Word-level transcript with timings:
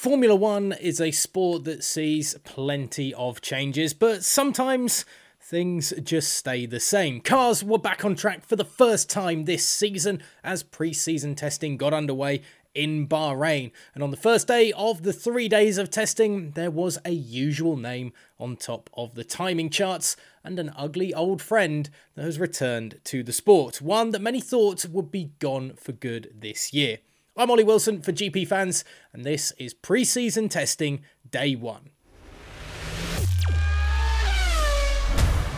Formula 0.00 0.34
One 0.34 0.72
is 0.72 0.98
a 0.98 1.10
sport 1.10 1.64
that 1.64 1.84
sees 1.84 2.34
plenty 2.42 3.12
of 3.12 3.42
changes, 3.42 3.92
but 3.92 4.24
sometimes 4.24 5.04
things 5.38 5.92
just 6.02 6.32
stay 6.32 6.64
the 6.64 6.80
same. 6.80 7.20
Cars 7.20 7.62
were 7.62 7.76
back 7.76 8.02
on 8.02 8.14
track 8.14 8.46
for 8.46 8.56
the 8.56 8.64
first 8.64 9.10
time 9.10 9.44
this 9.44 9.68
season 9.68 10.22
as 10.42 10.62
pre 10.62 10.94
season 10.94 11.34
testing 11.34 11.76
got 11.76 11.92
underway 11.92 12.40
in 12.74 13.06
Bahrain. 13.06 13.72
And 13.94 14.02
on 14.02 14.10
the 14.10 14.16
first 14.16 14.48
day 14.48 14.72
of 14.72 15.02
the 15.02 15.12
three 15.12 15.50
days 15.50 15.76
of 15.76 15.90
testing, 15.90 16.52
there 16.52 16.70
was 16.70 16.96
a 17.04 17.10
usual 17.10 17.76
name 17.76 18.14
on 18.38 18.56
top 18.56 18.88
of 18.94 19.14
the 19.14 19.22
timing 19.22 19.68
charts 19.68 20.16
and 20.42 20.58
an 20.58 20.72
ugly 20.76 21.12
old 21.12 21.42
friend 21.42 21.90
that 22.14 22.24
has 22.24 22.38
returned 22.38 23.00
to 23.04 23.22
the 23.22 23.34
sport, 23.34 23.82
one 23.82 24.12
that 24.12 24.22
many 24.22 24.40
thought 24.40 24.86
would 24.86 25.10
be 25.10 25.32
gone 25.40 25.74
for 25.74 25.92
good 25.92 26.32
this 26.34 26.72
year. 26.72 27.00
I'm 27.40 27.50
Ollie 27.50 27.64
Wilson 27.64 28.02
for 28.02 28.12
GP 28.12 28.46
Fans, 28.46 28.84
and 29.14 29.24
this 29.24 29.54
is 29.56 29.72
pre 29.72 30.04
season 30.04 30.50
testing 30.50 31.00
day 31.30 31.56
one. 31.56 31.88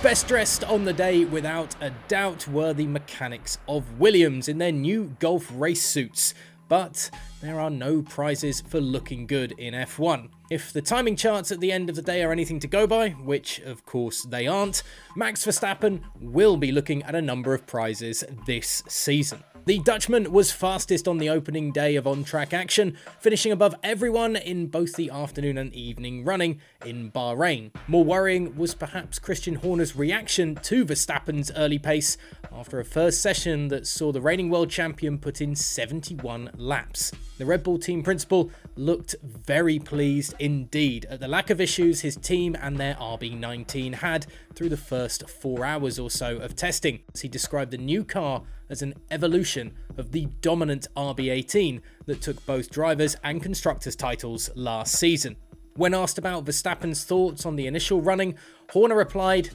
Best 0.01 0.29
dressed 0.29 0.63
on 0.63 0.85
the 0.85 0.93
day, 0.93 1.25
without 1.25 1.75
a 1.83 1.91
doubt, 2.07 2.47
were 2.47 2.73
the 2.73 2.87
mechanics 2.87 3.59
of 3.67 3.99
Williams 3.99 4.47
in 4.47 4.59
their 4.59 4.71
new 4.71 5.17
Gulf 5.19 5.51
race 5.57 5.85
suits. 5.85 6.35
But 6.69 7.11
there 7.41 7.59
are 7.59 7.69
no 7.69 8.01
prizes 8.01 8.61
for 8.61 8.81
looking 8.81 9.27
good 9.27 9.51
in 9.59 9.75
F1. 9.75 10.29
If 10.51 10.73
the 10.73 10.83
timing 10.83 11.17
charts 11.17 11.51
at 11.51 11.61
the 11.61 11.73
end 11.73 11.89
of 11.89 11.97
the 11.97 12.03
day 12.03 12.23
are 12.23 12.33
anything 12.33 12.61
to 12.61 12.67
go 12.67 12.87
by, 12.87 13.11
which 13.11 13.61
of 13.61 13.87
course 13.87 14.23
they 14.23 14.47
aren't, 14.47 14.83
Max 15.17 15.47
Verstappen 15.47 16.03
will 16.21 16.57
be 16.57 16.73
looking 16.73 17.03
at 17.05 17.15
a 17.15 17.23
number 17.23 17.55
of 17.55 17.67
prizes 17.67 18.23
this 18.47 18.83
season. 18.89 19.45
The 19.65 19.79
Dutchman 19.79 20.33
was 20.33 20.51
fastest 20.51 21.07
on 21.07 21.19
the 21.19 21.31
opening 21.31 21.71
day 21.71 21.95
of 21.95 22.05
on-track 22.05 22.53
action, 22.53 22.97
finishing 23.21 23.53
above 23.53 23.77
everyone 23.85 24.35
in 24.35 24.67
both 24.67 24.97
the 24.97 25.09
afternoon 25.09 25.57
and 25.57 25.73
evening 25.73 26.25
running 26.25 26.61
in 26.85 27.13
Bahrain. 27.13 27.71
More 27.87 28.05
worrying 28.05 28.57
was 28.57 28.75
perhaps 28.75 29.21
Christian 29.21 29.55
Horner's 29.55 29.95
reaction 29.95 30.57
to 30.65 30.85
Verstappen's 30.85 31.53
early 31.55 31.79
pace 31.79 32.17
after 32.51 32.81
a 32.81 32.85
first 32.85 33.23
session 33.23 33.69
that 33.69 33.87
saw 33.87 34.11
the 34.11 34.21
reigning 34.21 34.51
world 34.51 34.69
champion 34.69 35.17
put 35.17 35.41
in 35.41 35.55
71 35.55 36.51
laps. 36.57 37.13
The 37.39 37.47
Red 37.47 37.63
Bull 37.63 37.79
team 37.79 38.03
principal 38.03 38.51
looked 38.75 39.15
very 39.23 39.79
pleased 39.79 40.32
indeed 40.39 41.07
at 41.09 41.21
the 41.21 41.29
lack 41.29 41.51
of 41.51 41.61
issues 41.61 42.01
his 42.01 42.17
team 42.17 42.57
and 42.61 42.79
their 42.79 42.95
RB19 42.95 43.95
had 43.95 44.27
through 44.55 44.69
the 44.69 44.77
first 44.77 45.29
four 45.29 45.65
hours 45.65 45.99
or 45.99 46.11
so 46.11 46.37
of 46.39 46.57
testing. 46.57 47.01
He 47.21 47.29
described 47.29 47.71
the 47.71 47.79
new 47.79 48.05
car 48.05 48.43
as 48.69 48.83
an 48.83 48.95
evolution 49.11 49.75
of 49.97 50.13
the 50.13 50.27
dominant 50.41 50.87
RB18 50.97 51.81
that 52.07 52.23
took 52.23 52.45
both 52.47 52.71
drivers 52.71 53.17
and 53.23 53.43
constructors 53.43 53.97
titles 53.97 54.51
last 54.55 54.95
season. 54.95 55.37
When 55.75 55.95
asked 55.95 56.19
about 56.19 56.45
Verstappen's 56.45 57.05
thoughts 57.05 57.47
on 57.47 57.57
the 57.57 57.67
initial 57.67 58.01
running, 58.01 58.37
Horner 58.71 58.97
replied, 58.97 59.51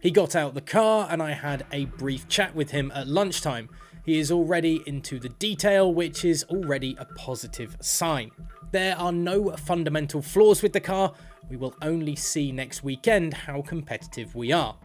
He 0.00 0.10
got 0.10 0.34
out 0.34 0.54
the 0.54 0.60
car 0.60 1.08
and 1.10 1.22
I 1.22 1.32
had 1.32 1.66
a 1.72 1.84
brief 1.84 2.28
chat 2.28 2.54
with 2.54 2.70
him 2.70 2.90
at 2.94 3.06
lunchtime. 3.06 3.68
He 4.04 4.18
is 4.18 4.32
already 4.32 4.82
into 4.86 5.18
the 5.18 5.28
detail, 5.28 5.92
which 5.92 6.24
is 6.24 6.42
already 6.44 6.96
a 6.98 7.04
positive 7.04 7.76
sign. 7.82 8.30
There 8.70 8.98
are 8.98 9.12
no 9.12 9.50
fundamental 9.52 10.20
flaws 10.20 10.62
with 10.62 10.74
the 10.74 10.80
car, 10.80 11.14
we 11.48 11.56
will 11.56 11.74
only 11.80 12.14
see 12.14 12.52
next 12.52 12.84
weekend 12.84 13.32
how 13.32 13.62
competitive 13.62 14.34
we 14.34 14.52
are. 14.52 14.76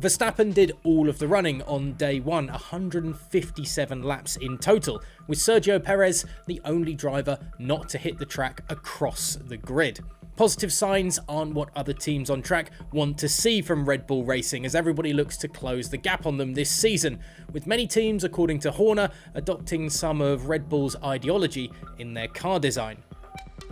Verstappen 0.00 0.54
did 0.54 0.72
all 0.84 1.08
of 1.08 1.18
the 1.18 1.26
running 1.26 1.60
on 1.62 1.94
day 1.94 2.20
one, 2.20 2.46
157 2.46 4.02
laps 4.02 4.36
in 4.36 4.58
total, 4.58 5.02
with 5.26 5.38
Sergio 5.38 5.82
Perez 5.82 6.24
the 6.46 6.60
only 6.64 6.94
driver 6.94 7.36
not 7.58 7.88
to 7.88 7.98
hit 7.98 8.18
the 8.18 8.26
track 8.26 8.62
across 8.68 9.36
the 9.36 9.56
grid. 9.56 10.00
Positive 10.36 10.72
signs 10.72 11.18
aren't 11.28 11.54
what 11.54 11.70
other 11.76 11.92
teams 11.92 12.30
on 12.30 12.42
track 12.42 12.70
want 12.92 13.18
to 13.18 13.28
see 13.28 13.60
from 13.60 13.84
Red 13.84 14.06
Bull 14.06 14.24
Racing 14.24 14.64
as 14.64 14.74
everybody 14.74 15.12
looks 15.12 15.36
to 15.38 15.48
close 15.48 15.90
the 15.90 15.98
gap 15.98 16.26
on 16.26 16.36
them 16.36 16.54
this 16.54 16.70
season, 16.70 17.18
with 17.52 17.66
many 17.66 17.86
teams, 17.86 18.24
according 18.24 18.60
to 18.60 18.70
Horner, 18.70 19.10
adopting 19.34 19.90
some 19.90 20.20
of 20.20 20.48
Red 20.48 20.68
Bull's 20.68 20.96
ideology 21.02 21.72
in 21.98 22.14
their 22.14 22.28
car 22.28 22.60
design. 22.60 23.02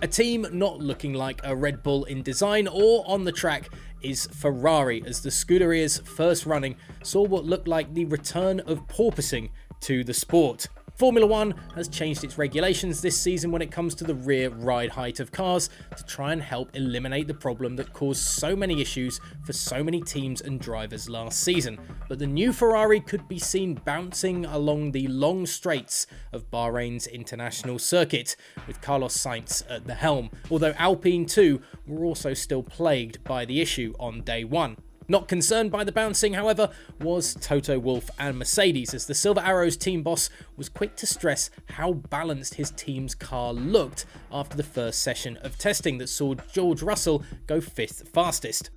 A 0.02 0.08
team 0.08 0.46
not 0.52 0.78
looking 0.78 1.12
like 1.12 1.42
a 1.44 1.54
Red 1.54 1.82
Bull 1.82 2.04
in 2.04 2.22
design 2.22 2.66
or 2.66 3.04
on 3.06 3.24
the 3.24 3.32
track 3.32 3.68
is 4.00 4.26
Ferrari, 4.28 5.02
as 5.04 5.20
the 5.20 5.28
Scuderia's 5.28 5.98
first 5.98 6.46
running 6.46 6.76
saw 7.02 7.22
what 7.22 7.44
looked 7.44 7.68
like 7.68 7.92
the 7.92 8.06
return 8.06 8.60
of 8.60 8.88
porpoising 8.88 9.50
to 9.80 10.02
the 10.02 10.14
sport. 10.14 10.68
Formula 11.00 11.26
One 11.26 11.54
has 11.74 11.88
changed 11.88 12.24
its 12.24 12.36
regulations 12.36 13.00
this 13.00 13.18
season 13.18 13.50
when 13.50 13.62
it 13.62 13.70
comes 13.70 13.94
to 13.94 14.04
the 14.04 14.16
rear 14.16 14.50
ride 14.50 14.90
height 14.90 15.18
of 15.18 15.32
cars 15.32 15.70
to 15.96 16.04
try 16.04 16.34
and 16.34 16.42
help 16.42 16.76
eliminate 16.76 17.26
the 17.26 17.32
problem 17.32 17.74
that 17.76 17.94
caused 17.94 18.20
so 18.20 18.54
many 18.54 18.82
issues 18.82 19.18
for 19.46 19.54
so 19.54 19.82
many 19.82 20.02
teams 20.02 20.42
and 20.42 20.60
drivers 20.60 21.08
last 21.08 21.40
season. 21.40 21.78
But 22.06 22.18
the 22.18 22.26
new 22.26 22.52
Ferrari 22.52 23.00
could 23.00 23.26
be 23.28 23.38
seen 23.38 23.80
bouncing 23.82 24.44
along 24.44 24.92
the 24.92 25.08
long 25.08 25.46
straights 25.46 26.06
of 26.34 26.50
Bahrain's 26.50 27.06
international 27.06 27.78
circuit, 27.78 28.36
with 28.66 28.82
Carlos 28.82 29.16
Sainz 29.16 29.62
at 29.70 29.86
the 29.86 29.94
helm, 29.94 30.28
although 30.50 30.74
Alpine 30.76 31.24
too 31.24 31.62
were 31.86 32.04
also 32.04 32.34
still 32.34 32.62
plagued 32.62 33.24
by 33.24 33.46
the 33.46 33.62
issue 33.62 33.94
on 33.98 34.20
day 34.20 34.44
one. 34.44 34.76
Not 35.10 35.26
concerned 35.26 35.72
by 35.72 35.82
the 35.82 35.91
bouncing, 35.91 36.34
however, 36.34 36.71
was 37.00 37.34
Toto 37.34 37.81
Wolff 37.81 38.10
and 38.16 38.38
Mercedes, 38.38 38.94
as 38.94 39.06
the 39.06 39.15
Silver 39.15 39.41
Arrows 39.41 39.76
team 39.76 40.04
boss 40.04 40.31
was 40.56 40.69
quick 40.69 40.94
to 40.98 41.04
stress 41.04 41.50
how 41.71 41.94
balanced 41.94 42.54
his 42.54 42.71
team's 42.71 43.16
car 43.16 43.53
looked 43.53 44.06
after 44.31 44.56
the 44.56 44.62
first 44.62 45.03
session 45.03 45.37
of 45.38 45.59
testing 45.59 45.98
that 45.98 46.10
saw 46.10 46.34
George 46.53 46.81
Russell 46.81 47.25
go 47.48 47.60
fifth 47.60 48.09
fastest. 48.10 48.71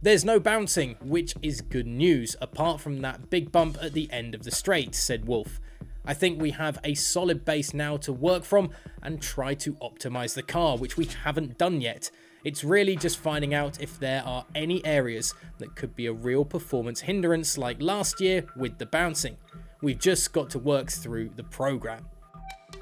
There's 0.00 0.24
no 0.24 0.38
bouncing, 0.38 0.94
which 1.02 1.34
is 1.42 1.60
good 1.60 1.88
news, 1.88 2.36
apart 2.40 2.80
from 2.80 3.00
that 3.00 3.28
big 3.28 3.50
bump 3.50 3.76
at 3.82 3.94
the 3.94 4.08
end 4.12 4.36
of 4.36 4.44
the 4.44 4.52
straight, 4.52 4.94
said 4.94 5.26
Wolff. 5.26 5.58
I 6.04 6.14
think 6.14 6.40
we 6.40 6.52
have 6.52 6.78
a 6.84 6.94
solid 6.94 7.44
base 7.44 7.74
now 7.74 7.96
to 7.96 8.12
work 8.12 8.44
from 8.44 8.70
and 9.02 9.20
try 9.20 9.54
to 9.54 9.72
optimise 9.82 10.34
the 10.34 10.44
car, 10.44 10.76
which 10.78 10.96
we 10.96 11.06
haven't 11.24 11.58
done 11.58 11.80
yet. 11.80 12.12
It's 12.44 12.62
really 12.62 12.94
just 12.94 13.18
finding 13.18 13.54
out 13.54 13.80
if 13.80 13.98
there 13.98 14.22
are 14.22 14.44
any 14.54 14.84
areas 14.84 15.34
that 15.58 15.74
could 15.74 15.96
be 15.96 16.06
a 16.06 16.12
real 16.12 16.44
performance 16.44 17.00
hindrance 17.00 17.56
like 17.56 17.80
last 17.80 18.20
year 18.20 18.44
with 18.54 18.76
the 18.76 18.84
bouncing. 18.84 19.38
We've 19.80 19.98
just 19.98 20.32
got 20.34 20.50
to 20.50 20.58
work 20.58 20.90
through 20.90 21.30
the 21.36 21.44
program. 21.44 22.06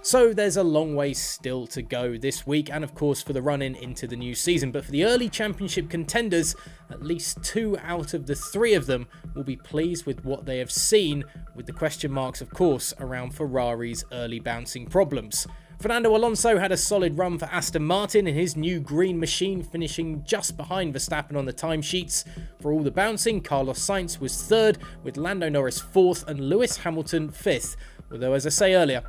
So 0.04 0.32
there's 0.32 0.56
a 0.56 0.64
long 0.64 0.96
way 0.96 1.12
still 1.12 1.68
to 1.68 1.80
go 1.80 2.16
this 2.16 2.44
week 2.44 2.70
and 2.72 2.82
of 2.82 2.92
course 2.92 3.22
for 3.22 3.32
the 3.32 3.42
run 3.42 3.62
in 3.62 3.76
into 3.76 4.08
the 4.08 4.16
new 4.16 4.34
season, 4.34 4.72
but 4.72 4.84
for 4.84 4.90
the 4.90 5.04
early 5.04 5.28
championship 5.28 5.88
contenders, 5.88 6.56
at 6.90 7.04
least 7.04 7.40
two 7.44 7.78
out 7.78 8.14
of 8.14 8.26
the 8.26 8.34
three 8.34 8.74
of 8.74 8.86
them 8.86 9.06
will 9.34 9.44
be 9.44 9.54
pleased 9.54 10.06
with 10.06 10.24
what 10.24 10.44
they 10.44 10.58
have 10.58 10.72
seen, 10.72 11.22
with 11.54 11.66
the 11.66 11.72
question 11.72 12.10
marks 12.10 12.40
of 12.40 12.50
course 12.50 12.92
around 12.98 13.30
Ferrari's 13.30 14.04
early 14.10 14.40
bouncing 14.40 14.86
problems. 14.86 15.46
Fernando 15.82 16.14
Alonso 16.14 16.58
had 16.58 16.70
a 16.70 16.76
solid 16.76 17.18
run 17.18 17.38
for 17.38 17.46
Aston 17.46 17.82
Martin 17.82 18.28
in 18.28 18.36
his 18.36 18.56
new 18.56 18.78
green 18.78 19.18
machine, 19.18 19.64
finishing 19.64 20.22
just 20.24 20.56
behind 20.56 20.94
Verstappen 20.94 21.36
on 21.36 21.44
the 21.44 21.52
timesheets. 21.52 22.24
For 22.60 22.72
all 22.72 22.84
the 22.84 22.92
bouncing, 22.92 23.40
Carlos 23.40 23.84
Sainz 23.84 24.20
was 24.20 24.44
third, 24.44 24.78
with 25.02 25.16
Lando 25.16 25.48
Norris 25.48 25.80
fourth 25.80 26.28
and 26.28 26.38
Lewis 26.38 26.76
Hamilton 26.76 27.32
fifth. 27.32 27.76
Although, 28.12 28.34
as 28.34 28.46
I 28.46 28.50
say 28.50 28.74
earlier, 28.76 29.02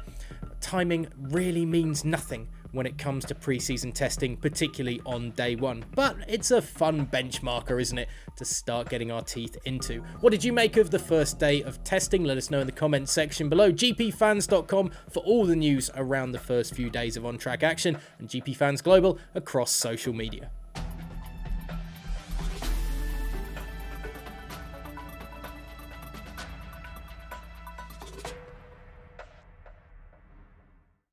timing 0.61 1.09
really 1.19 1.63
means 1.63 2.03
nothing 2.03 2.49
when 2.73 2.85
it 2.85 2.97
comes 2.97 3.23
to 3.25 3.35
preseason 3.35 3.93
testing, 3.93 4.35
particularly 4.35 5.01
on 5.05 5.31
day 5.31 5.55
one. 5.55 5.85
But 5.95 6.17
it's 6.27 6.51
a 6.51 6.61
fun 6.61 7.07
benchmarker, 7.07 7.81
isn't 7.81 7.97
it, 7.97 8.09
to 8.35 8.43
start 8.43 8.89
getting 8.89 9.11
our 9.11 9.21
teeth 9.21 9.57
into. 9.63 10.01
What 10.19 10.31
did 10.31 10.43
you 10.43 10.51
make 10.51 10.75
of 10.75 10.91
the 10.91 10.99
first 10.99 11.39
day 11.39 11.63
of 11.63 11.81
testing? 11.83 12.25
Let 12.25 12.37
us 12.37 12.51
know 12.51 12.59
in 12.59 12.65
the 12.65 12.73
comments 12.73 13.13
section 13.13 13.47
below. 13.47 13.71
GPFans.com 13.71 14.91
for 15.09 15.23
all 15.23 15.45
the 15.45 15.55
news 15.55 15.89
around 15.95 16.31
the 16.31 16.39
first 16.39 16.75
few 16.75 16.89
days 16.89 17.15
of 17.15 17.25
on 17.25 17.37
track 17.37 17.63
action, 17.63 17.97
and 18.19 18.27
GP 18.27 18.55
Fans 18.55 18.81
Global 18.81 19.17
across 19.33 19.71
social 19.71 20.13
media. 20.13 20.51